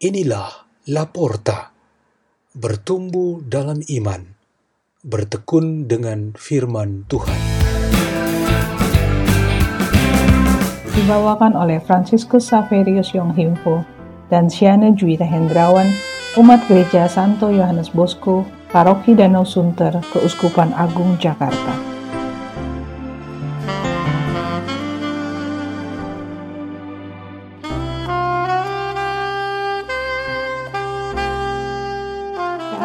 Inilah 0.00 0.64
Laporta, 0.88 1.76
bertumbuh 2.56 3.44
dalam 3.44 3.84
iman, 3.84 4.32
bertekun 5.04 5.92
dengan 5.92 6.32
firman 6.32 7.04
Tuhan. 7.04 7.36
Dibawakan 10.96 11.52
oleh 11.52 11.84
Franciscus 11.84 12.48
Saverius 12.48 13.12
Yonghimpo 13.12 13.84
dan 14.32 14.48
Siana 14.48 14.88
Juwita 14.96 15.28
Hendrawan, 15.28 15.92
umat 16.40 16.64
gereja 16.64 17.04
Santo 17.04 17.52
Yohanes 17.52 17.92
Bosco, 17.92 18.48
Paroki 18.72 19.12
Danau 19.12 19.44
Sunter, 19.44 20.00
Keuskupan 20.16 20.72
Agung 20.80 21.20
Jakarta. 21.20 21.89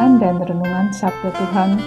Bacaan 0.06 0.22
dan 0.22 0.38
Renungan 0.38 0.94
Sabda 0.94 1.34
Tuhan 1.34 1.82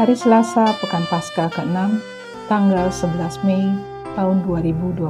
Hari 0.00 0.16
Selasa 0.16 0.72
Pekan 0.80 1.04
Paskah 1.12 1.52
ke-6 1.52 2.00
tanggal 2.48 2.88
11 2.88 3.44
Mei 3.44 3.68
tahun 4.16 4.40
2021 4.40 5.04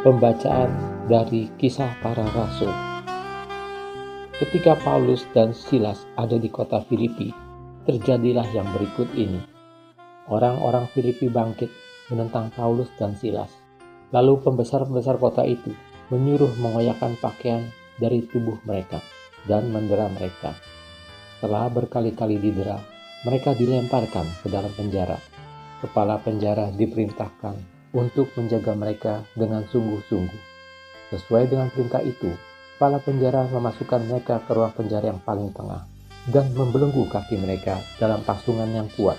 Pembacaan 0.00 0.70
dari 1.12 1.52
Kisah 1.60 1.92
Para 2.00 2.24
Rasul. 2.32 2.72
Ketika 4.40 4.80
Paulus 4.80 5.28
dan 5.36 5.52
Silas 5.52 6.08
ada 6.16 6.40
di 6.40 6.48
kota 6.48 6.80
Filipi, 6.88 7.36
terjadilah 7.84 8.48
yang 8.56 8.64
berikut 8.72 9.12
ini 9.12 9.59
orang-orang 10.30 10.86
Filipi 10.94 11.26
bangkit 11.26 11.68
menentang 12.08 12.54
Paulus 12.54 12.88
dan 12.96 13.18
Silas. 13.18 13.50
Lalu 14.14 14.42
pembesar-pembesar 14.42 15.18
kota 15.18 15.42
itu 15.46 15.74
menyuruh 16.10 16.50
mengoyakkan 16.58 17.18
pakaian 17.18 17.66
dari 17.98 18.26
tubuh 18.26 18.58
mereka 18.66 18.98
dan 19.46 19.70
mendera 19.70 20.10
mereka. 20.10 20.54
Setelah 21.38 21.70
berkali-kali 21.70 22.38
didera, 22.38 22.78
mereka 23.26 23.54
dilemparkan 23.54 24.26
ke 24.42 24.48
dalam 24.50 24.70
penjara. 24.74 25.18
Kepala 25.80 26.20
penjara 26.20 26.68
diperintahkan 26.74 27.56
untuk 27.96 28.30
menjaga 28.36 28.72
mereka 28.76 29.14
dengan 29.32 29.64
sungguh-sungguh. 29.66 30.42
Sesuai 31.10 31.48
dengan 31.48 31.72
perintah 31.72 32.04
itu, 32.04 32.28
kepala 32.76 33.00
penjara 33.00 33.48
memasukkan 33.48 34.04
mereka 34.06 34.44
ke 34.44 34.50
ruang 34.52 34.74
penjara 34.76 35.10
yang 35.10 35.22
paling 35.24 35.50
tengah 35.56 35.88
dan 36.28 36.52
membelenggu 36.52 37.08
kaki 37.08 37.40
mereka 37.40 37.80
dalam 37.96 38.20
pasungan 38.20 38.68
yang 38.68 38.86
kuat 38.92 39.16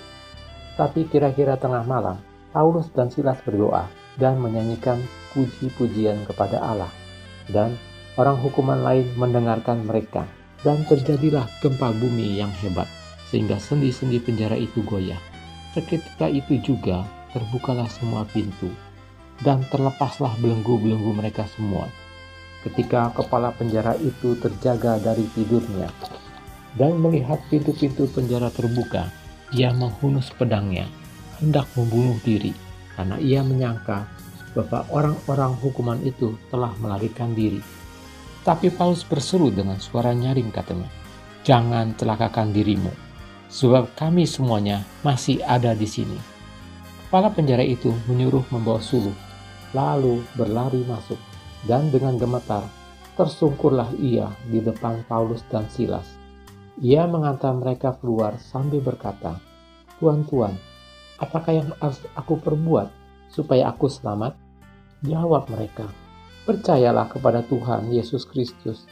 tapi 0.74 1.04
kira-kira 1.08 1.60
tengah 1.60 1.84
malam, 1.84 2.16
Paulus 2.52 2.88
dan 2.92 3.08
Silas 3.08 3.40
berdoa 3.44 3.88
dan 4.20 4.40
menyanyikan 4.40 5.00
puji-pujian 5.32 6.24
kepada 6.28 6.60
Allah. 6.60 6.92
Dan 7.48 7.76
orang 8.20 8.36
hukuman 8.40 8.80
lain 8.84 9.08
mendengarkan 9.16 9.84
mereka. 9.84 10.28
Dan 10.62 10.86
terjadilah 10.86 11.50
gempa 11.58 11.90
bumi 11.90 12.38
yang 12.38 12.54
hebat, 12.62 12.86
sehingga 13.26 13.58
sendi-sendi 13.58 14.22
penjara 14.22 14.54
itu 14.54 14.78
goyah. 14.86 15.18
Seketika 15.74 16.30
itu 16.30 16.54
juga 16.62 17.02
terbukalah 17.34 17.90
semua 17.90 18.22
pintu, 18.30 18.70
dan 19.42 19.66
terlepaslah 19.74 20.38
belenggu-belenggu 20.38 21.18
mereka 21.18 21.50
semua. 21.50 21.90
Ketika 22.62 23.10
kepala 23.10 23.50
penjara 23.58 23.98
itu 23.98 24.38
terjaga 24.38 25.02
dari 25.02 25.26
tidurnya, 25.34 25.90
dan 26.78 26.94
melihat 26.94 27.42
pintu-pintu 27.50 28.06
penjara 28.14 28.46
terbuka, 28.54 29.10
ia 29.52 29.72
menghunus 29.72 30.32
pedangnya, 30.32 30.88
hendak 31.40 31.68
membunuh 31.76 32.16
diri, 32.24 32.56
karena 32.96 33.20
ia 33.20 33.44
menyangka 33.44 34.08
bahwa 34.56 34.84
orang-orang 34.92 35.52
hukuman 35.60 36.00
itu 36.04 36.36
telah 36.48 36.72
melarikan 36.80 37.32
diri. 37.36 37.60
Tapi 38.42 38.72
Paulus 38.72 39.06
berseru 39.06 39.52
dengan 39.52 39.78
suara 39.78 40.12
nyaring 40.12 40.50
katanya, 40.50 40.88
Jangan 41.42 41.98
celakakan 41.98 42.54
dirimu, 42.54 42.90
sebab 43.50 43.90
kami 43.98 44.30
semuanya 44.30 44.86
masih 45.02 45.42
ada 45.42 45.74
di 45.74 45.90
sini. 45.90 46.14
Kepala 47.06 47.34
penjara 47.34 47.66
itu 47.66 47.90
menyuruh 48.06 48.46
membawa 48.54 48.78
suluh, 48.78 49.14
lalu 49.74 50.22
berlari 50.38 50.86
masuk, 50.86 51.18
dan 51.66 51.90
dengan 51.90 52.14
gemetar 52.14 52.62
tersungkurlah 53.18 53.92
ia 54.00 54.30
di 54.48 54.62
depan 54.62 55.04
Paulus 55.04 55.44
dan 55.52 55.68
Silas 55.68 56.21
ia 56.82 57.06
mengantar 57.06 57.54
mereka 57.54 57.94
keluar 58.02 58.42
sambil 58.42 58.82
berkata, 58.82 59.38
Tuan-tuan, 60.02 60.58
apakah 61.22 61.62
yang 61.62 61.70
harus 61.78 62.02
aku 62.18 62.42
perbuat 62.42 62.90
supaya 63.30 63.70
aku 63.70 63.86
selamat? 63.86 64.34
Jawab 65.06 65.46
mereka, 65.46 65.86
percayalah 66.42 67.06
kepada 67.06 67.46
Tuhan 67.46 67.94
Yesus 67.94 68.26
Kristus 68.26 68.90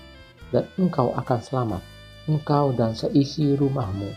dan 0.54 0.70
engkau 0.78 1.10
akan 1.18 1.40
selamat, 1.42 1.82
engkau 2.30 2.70
dan 2.78 2.94
seisi 2.94 3.58
rumahmu. 3.58 4.10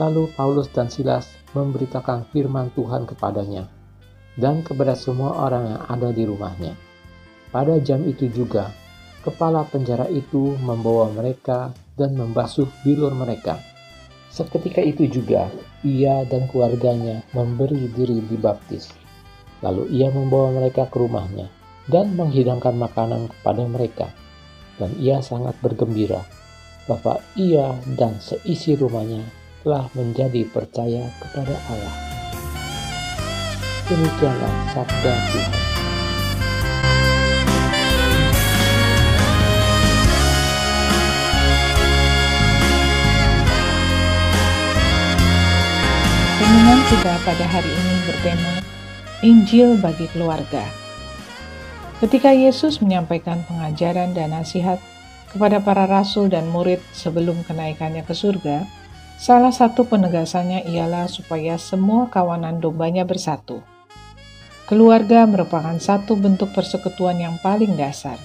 Lalu 0.00 0.32
Paulus 0.32 0.72
dan 0.72 0.88
Silas 0.88 1.28
memberitakan 1.52 2.32
firman 2.32 2.72
Tuhan 2.72 3.04
kepadanya 3.04 3.68
dan 4.40 4.60
kepada 4.64 4.96
semua 4.96 5.36
orang 5.48 5.76
yang 5.76 5.82
ada 5.88 6.08
di 6.12 6.24
rumahnya. 6.24 6.72
Pada 7.52 7.76
jam 7.80 8.04
itu 8.04 8.28
juga, 8.28 8.72
kepala 9.26 9.66
penjara 9.66 10.06
itu 10.06 10.54
membawa 10.62 11.10
mereka 11.10 11.74
dan 11.98 12.14
membasuh 12.14 12.70
bilur 12.86 13.10
mereka. 13.10 13.58
Seketika 14.30 14.78
itu 14.78 15.10
juga 15.10 15.50
ia 15.82 16.22
dan 16.30 16.46
keluarganya 16.46 17.26
memberi 17.34 17.90
diri 17.90 18.22
dibaptis. 18.22 18.94
Lalu 19.66 19.90
ia 19.90 20.14
membawa 20.14 20.54
mereka 20.54 20.86
ke 20.86 20.96
rumahnya 21.02 21.50
dan 21.90 22.14
menghidangkan 22.14 22.78
makanan 22.78 23.26
kepada 23.34 23.66
mereka. 23.66 24.06
Dan 24.76 24.92
ia 25.00 25.24
sangat 25.24 25.56
bergembira 25.64 26.20
bahwa 26.84 27.18
ia 27.34 27.74
dan 27.96 28.20
seisi 28.20 28.76
rumahnya 28.76 29.24
telah 29.64 29.88
menjadi 29.96 30.46
percaya 30.46 31.10
kepada 31.18 31.56
Allah. 31.72 31.96
Demikianlah 33.88 34.54
sabda 34.76 35.14
Tuhan. 35.32 35.75
Renungan 46.46 46.78
kita 46.86 47.18
pada 47.26 47.42
hari 47.42 47.66
ini 47.66 47.96
bertema 48.06 48.54
Injil 49.26 49.82
bagi 49.82 50.06
keluarga. 50.14 50.62
Ketika 51.98 52.30
Yesus 52.30 52.78
menyampaikan 52.78 53.42
pengajaran 53.50 54.14
dan 54.14 54.30
nasihat 54.30 54.78
kepada 55.26 55.58
para 55.58 55.90
rasul 55.90 56.30
dan 56.30 56.46
murid 56.54 56.78
sebelum 56.94 57.42
kenaikannya 57.50 58.06
ke 58.06 58.14
surga, 58.14 58.62
salah 59.18 59.50
satu 59.50 59.90
penegasannya 59.90 60.70
ialah 60.70 61.10
supaya 61.10 61.58
semua 61.58 62.06
kawanan 62.14 62.62
dombanya 62.62 63.02
bersatu. 63.02 63.66
Keluarga 64.70 65.26
merupakan 65.26 65.74
satu 65.82 66.14
bentuk 66.14 66.54
persekutuan 66.54 67.18
yang 67.18 67.34
paling 67.42 67.74
dasar. 67.74 68.22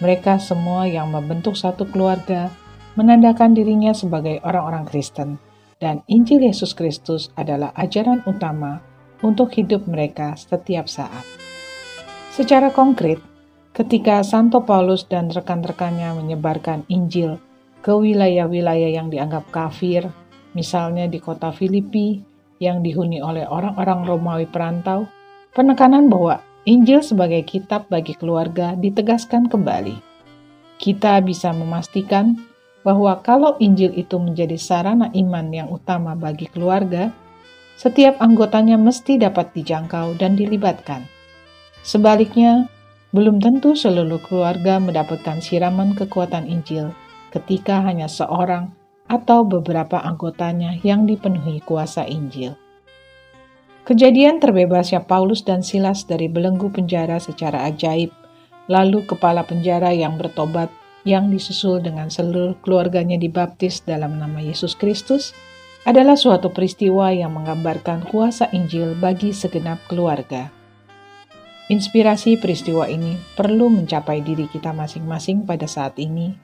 Mereka 0.00 0.40
semua 0.40 0.88
yang 0.88 1.12
membentuk 1.12 1.60
satu 1.60 1.84
keluarga 1.92 2.48
menandakan 2.96 3.52
dirinya 3.52 3.92
sebagai 3.92 4.40
orang-orang 4.40 4.88
Kristen 4.88 5.36
dan 5.84 6.00
Injil 6.08 6.40
Yesus 6.40 6.72
Kristus 6.72 7.28
adalah 7.36 7.76
ajaran 7.76 8.24
utama 8.24 8.80
untuk 9.20 9.52
hidup 9.52 9.84
mereka 9.84 10.32
setiap 10.32 10.88
saat. 10.88 11.20
Secara 12.32 12.72
konkret, 12.72 13.20
ketika 13.76 14.24
Santo 14.24 14.64
Paulus 14.64 15.04
dan 15.04 15.28
rekan-rekannya 15.28 16.16
menyebarkan 16.16 16.88
Injil 16.88 17.36
ke 17.84 17.92
wilayah-wilayah 17.92 18.96
yang 18.96 19.12
dianggap 19.12 19.52
kafir, 19.52 20.08
misalnya 20.56 21.04
di 21.04 21.20
kota 21.20 21.52
Filipi 21.52 22.24
yang 22.64 22.80
dihuni 22.80 23.20
oleh 23.20 23.44
orang-orang 23.44 24.08
Romawi 24.08 24.48
perantau, 24.48 25.04
penekanan 25.52 26.08
bahwa 26.08 26.40
Injil 26.64 27.04
sebagai 27.04 27.44
kitab 27.44 27.92
bagi 27.92 28.16
keluarga 28.16 28.72
ditegaskan 28.72 29.52
kembali. 29.52 30.00
Kita 30.80 31.20
bisa 31.20 31.52
memastikan 31.52 32.40
bahwa 32.84 33.18
kalau 33.24 33.56
Injil 33.58 33.90
itu 33.96 34.20
menjadi 34.20 34.60
sarana 34.60 35.08
iman 35.10 35.48
yang 35.50 35.72
utama 35.72 36.12
bagi 36.12 36.46
keluarga, 36.52 37.10
setiap 37.80 38.20
anggotanya 38.20 38.76
mesti 38.76 39.18
dapat 39.18 39.50
dijangkau 39.56 40.14
dan 40.20 40.36
dilibatkan. 40.36 41.08
Sebaliknya, 41.82 42.68
belum 43.10 43.40
tentu 43.40 43.72
seluruh 43.74 44.20
keluarga 44.22 44.78
mendapatkan 44.78 45.40
siraman 45.40 45.96
kekuatan 45.96 46.46
Injil 46.46 46.92
ketika 47.32 47.82
hanya 47.82 48.06
seorang 48.06 48.70
atau 49.08 49.42
beberapa 49.42 50.00
anggotanya 50.00 50.78
yang 50.84 51.08
dipenuhi 51.08 51.64
kuasa 51.64 52.06
Injil. 52.06 52.54
Kejadian 53.84 54.40
terbebasnya 54.40 55.04
Paulus 55.04 55.44
dan 55.44 55.60
Silas 55.60 56.08
dari 56.08 56.24
belenggu 56.24 56.72
penjara 56.72 57.20
secara 57.20 57.68
ajaib, 57.68 58.08
lalu 58.64 59.04
kepala 59.04 59.44
penjara 59.44 59.92
yang 59.92 60.16
bertobat 60.16 60.72
yang 61.04 61.28
disusul 61.28 61.84
dengan 61.84 62.08
seluruh 62.08 62.56
keluarganya 62.64 63.20
dibaptis 63.20 63.84
dalam 63.84 64.16
nama 64.16 64.40
Yesus 64.40 64.72
Kristus 64.74 65.36
adalah 65.84 66.16
suatu 66.16 66.48
peristiwa 66.48 67.12
yang 67.12 67.36
menggambarkan 67.36 68.08
kuasa 68.08 68.48
Injil 68.56 68.96
bagi 68.96 69.36
segenap 69.36 69.84
keluarga. 69.84 70.48
Inspirasi 71.68 72.40
peristiwa 72.40 72.88
ini 72.88 73.20
perlu 73.36 73.68
mencapai 73.68 74.24
diri 74.24 74.48
kita 74.48 74.72
masing-masing 74.72 75.44
pada 75.44 75.68
saat 75.68 75.96
ini 76.00 76.36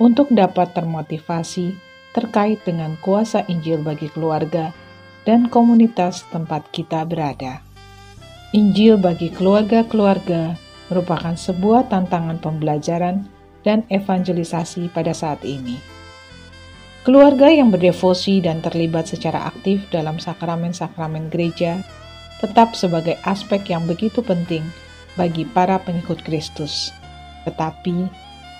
untuk 0.00 0.32
dapat 0.32 0.72
termotivasi 0.72 1.76
terkait 2.16 2.60
dengan 2.64 2.96
kuasa 3.04 3.44
Injil 3.48 3.84
bagi 3.84 4.08
keluarga 4.08 4.72
dan 5.28 5.52
komunitas 5.52 6.24
tempat 6.32 6.64
kita 6.72 7.04
berada. 7.04 7.60
Injil 8.56 8.96
bagi 8.96 9.28
keluarga-keluarga 9.28 10.56
merupakan 10.88 11.36
sebuah 11.36 11.92
tantangan 11.92 12.40
pembelajaran 12.40 13.35
dan 13.66 13.82
evangelisasi 13.90 14.94
pada 14.94 15.10
saat 15.10 15.42
ini. 15.42 15.82
Keluarga 17.02 17.50
yang 17.50 17.74
berdevosi 17.74 18.38
dan 18.38 18.62
terlibat 18.62 19.10
secara 19.10 19.50
aktif 19.50 19.82
dalam 19.90 20.22
sakramen-sakramen 20.22 21.26
gereja 21.30 21.82
tetap 22.38 22.78
sebagai 22.78 23.18
aspek 23.26 23.74
yang 23.74 23.82
begitu 23.86 24.22
penting 24.22 24.62
bagi 25.18 25.42
para 25.42 25.82
pengikut 25.82 26.22
Kristus. 26.22 26.94
Tetapi, 27.46 28.10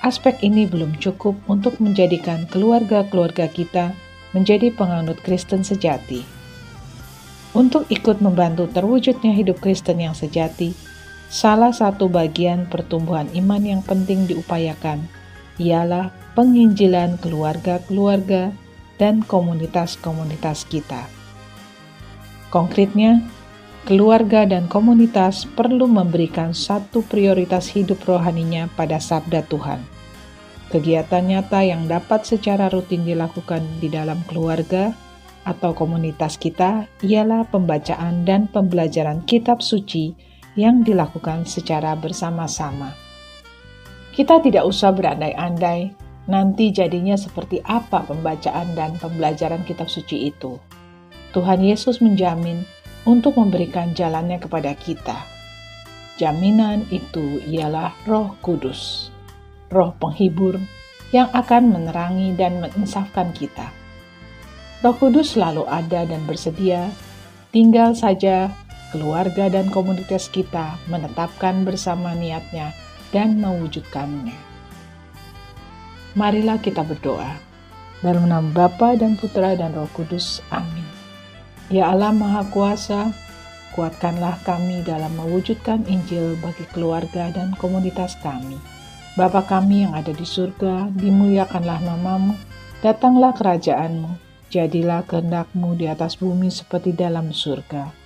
aspek 0.07 0.39
ini 0.47 0.67
belum 0.67 0.99
cukup 1.03 1.35
untuk 1.51 1.79
menjadikan 1.83 2.47
keluarga-keluarga 2.51 3.51
kita 3.51 3.95
menjadi 4.31 4.71
penganut 4.75 5.19
Kristen 5.27 5.63
sejati. 5.67 6.23
Untuk 7.57 7.89
ikut 7.89 8.21
membantu 8.21 8.69
terwujudnya 8.69 9.33
hidup 9.33 9.59
Kristen 9.65 9.99
yang 9.99 10.13
sejati, 10.13 10.77
salah 11.27 11.75
satu 11.75 12.07
bagian 12.07 12.71
pertumbuhan 12.71 13.27
iman 13.35 13.63
yang 13.63 13.83
penting 13.83 14.27
diupayakan 14.31 15.07
ialah 15.59 16.13
penginjilan 16.37 17.17
keluarga-keluarga 17.19 18.53
dan 19.01 19.25
komunitas-komunitas 19.25 20.69
kita. 20.69 21.09
Konkretnya, 22.53 23.25
keluarga 23.85 24.45
dan 24.49 24.69
komunitas 24.69 25.45
perlu 25.45 25.89
memberikan 25.89 26.53
satu 26.53 27.05
prioritas 27.05 27.69
hidup 27.73 28.05
rohaninya 28.05 28.69
pada 28.77 29.01
sabda 29.01 29.45
Tuhan. 29.49 29.81
Kegiatan 30.67 31.23
nyata 31.23 31.63
yang 31.63 31.87
dapat 31.87 32.27
secara 32.27 32.67
rutin 32.67 33.07
dilakukan 33.07 33.63
di 33.79 33.87
dalam 33.87 34.19
keluarga 34.27 34.91
atau 35.47 35.71
komunitas 35.79 36.35
kita 36.43 36.91
ialah 37.07 37.47
pembacaan 37.47 38.27
dan 38.27 38.51
pembelajaran 38.51 39.23
kitab 39.31 39.63
suci 39.63 40.19
yang 40.57 40.83
dilakukan 40.83 41.45
secara 41.45 41.95
bersama-sama. 41.95 42.97
Kita 44.17 44.41
tidak 44.41 44.65
usah 44.65 44.91
berandai-andai 44.97 45.93
nanti 46.27 46.73
jadinya 46.73 47.15
seperti 47.15 47.63
apa 47.63 48.03
pembacaan 48.03 48.75
dan 48.75 48.97
pembelajaran 48.97 49.63
kitab 49.69 49.87
suci 49.87 50.33
itu. 50.33 50.57
Tuhan 51.37 51.61
Yesus 51.61 52.01
menjamin 52.01 52.65
untuk 53.05 53.37
memberikan 53.37 53.93
jalannya 53.93 54.41
kepada 54.41 54.73
kita. 54.75 55.21
Jaminan 56.17 56.89
itu 56.89 57.45
ialah 57.45 57.93
Roh 58.09 58.35
Kudus, 58.41 59.13
Roh 59.69 59.93
Penghibur 60.01 60.57
yang 61.13 61.29
akan 61.37 61.77
menerangi 61.77 62.33
dan 62.35 62.59
menginsafkan 62.65 63.31
kita 63.37 63.69
Roh 64.85 64.93
Kudus 64.93 65.33
selalu 65.33 65.65
ada 65.65 66.05
dan 66.05 66.21
bersedia, 66.29 66.93
tinggal 67.49 67.97
saja 67.97 68.53
keluarga 68.91 69.51
dan 69.51 69.71
komunitas 69.71 70.31
kita 70.31 70.79
menetapkan 70.87 71.63
bersama 71.63 72.13
niatnya 72.15 72.75
dan 73.11 73.39
mewujudkannya. 73.39 74.35
Marilah 76.17 76.59
kita 76.63 76.83
berdoa. 76.83 77.39
Dalam 78.01 78.29
nama 78.29 78.45
Bapa 78.53 78.95
dan 78.95 79.17
Putra 79.17 79.57
dan 79.57 79.73
Roh 79.73 79.89
Kudus. 79.93 80.45
Amin. 80.53 80.85
Ya 81.73 81.91
Allah 81.91 82.15
Maha 82.15 82.47
Kuasa, 82.53 83.11
kuatkanlah 83.75 84.39
kami 84.47 84.87
dalam 84.87 85.13
mewujudkan 85.19 85.83
Injil 85.91 86.39
bagi 86.39 86.65
keluarga 86.71 87.33
dan 87.35 87.57
komunitas 87.59 88.15
kami. 88.23 88.57
Bapa 89.17 89.43
kami 89.45 89.89
yang 89.89 89.97
ada 89.97 90.13
di 90.13 90.25
surga, 90.29 90.93
dimuliakanlah 90.93 91.81
namamu, 91.83 92.37
datanglah 92.85 93.33
kerajaanmu, 93.33 94.27
Jadilah 94.47 95.03
kehendakmu 95.03 95.75
di 95.75 95.91
atas 95.91 96.23
bumi 96.23 96.55
seperti 96.55 96.95
dalam 96.95 97.35
surga. 97.35 98.06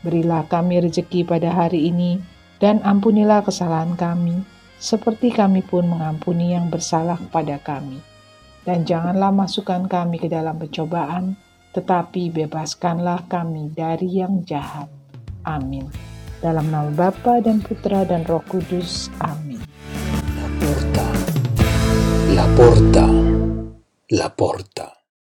Berilah 0.00 0.48
kami 0.48 0.80
rezeki 0.80 1.28
pada 1.28 1.52
hari 1.52 1.92
ini, 1.92 2.16
dan 2.60 2.80
ampunilah 2.84 3.44
kesalahan 3.44 3.96
kami, 3.96 4.40
seperti 4.80 5.28
kami 5.28 5.60
pun 5.60 5.88
mengampuni 5.88 6.56
yang 6.56 6.72
bersalah 6.72 7.20
kepada 7.20 7.60
kami. 7.60 8.00
Dan 8.64 8.88
janganlah 8.88 9.32
masukkan 9.32 9.84
kami 9.88 10.20
ke 10.20 10.28
dalam 10.28 10.56
pencobaan, 10.56 11.36
tetapi 11.76 12.32
bebaskanlah 12.32 13.28
kami 13.28 13.72
dari 13.72 14.20
yang 14.20 14.44
jahat. 14.44 14.88
Amin. 15.44 15.88
Dalam 16.40 16.72
nama 16.72 16.88
Bapa 16.88 17.44
dan 17.44 17.60
Putra 17.60 18.04
dan 18.08 18.24
Roh 18.24 18.44
Kudus. 18.48 19.12
Amin. 19.20 19.60
La 20.36 20.48
porta, 20.60 21.06
la 22.32 22.46
porta, 22.56 23.06
la 24.16 24.28
porta. 24.32 24.99